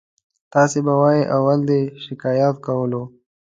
تاسې 0.53 0.79
به 0.85 0.93
وایئ 1.01 1.23
اول 1.37 1.59
دې 1.69 1.81
شکایت 2.05 2.55
کولو. 2.65 3.01